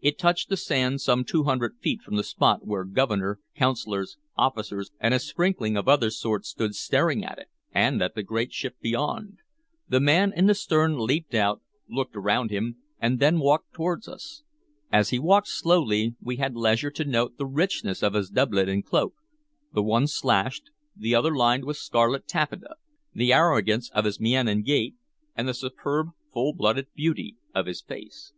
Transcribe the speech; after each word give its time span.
It 0.00 0.18
touched 0.18 0.48
the 0.48 0.56
sand 0.56 1.02
some 1.02 1.22
two 1.22 1.44
hundred 1.44 1.76
feet 1.82 2.00
from 2.00 2.16
the 2.16 2.24
spot 2.24 2.66
where 2.66 2.82
Governor, 2.86 3.40
Councilors, 3.54 4.16
officers, 4.34 4.90
and 4.98 5.12
a 5.12 5.18
sprinkling 5.18 5.76
of 5.76 5.86
other 5.86 6.08
sorts 6.08 6.48
stood 6.48 6.74
staring 6.74 7.22
at 7.22 7.38
it, 7.38 7.48
and 7.72 8.00
at 8.02 8.14
the 8.14 8.22
great 8.22 8.54
ship 8.54 8.76
beyond. 8.80 9.36
The 9.86 10.00
man 10.00 10.32
in 10.34 10.46
the 10.46 10.54
stern 10.54 10.98
leaped 10.98 11.34
out, 11.34 11.60
looked 11.90 12.16
around 12.16 12.50
him, 12.50 12.76
and 13.00 13.20
then 13.20 13.38
walked 13.38 13.74
toward 13.74 14.08
us. 14.08 14.44
As 14.90 15.10
he 15.10 15.18
walked 15.18 15.48
slowly, 15.48 16.14
we 16.22 16.36
had 16.36 16.56
leisure 16.56 16.90
to 16.92 17.04
note 17.04 17.36
the 17.36 17.44
richness 17.44 18.02
of 18.02 18.14
his 18.14 18.30
doublet 18.30 18.70
and 18.70 18.82
cloak, 18.82 19.12
the 19.74 19.82
one 19.82 20.06
slashed, 20.06 20.70
the 20.96 21.14
other 21.14 21.36
lined 21.36 21.66
with 21.66 21.76
scarlet 21.76 22.26
taffeta, 22.26 22.76
the 23.12 23.30
arrogance 23.30 23.90
of 23.90 24.06
his 24.06 24.18
mien 24.18 24.48
and 24.48 24.64
gait, 24.64 24.94
and 25.34 25.46
the 25.46 25.52
superb 25.52 26.12
full 26.32 26.54
blooded 26.54 26.86
beauty 26.96 27.36
of 27.54 27.66
his 27.66 27.82
face. 27.82 28.32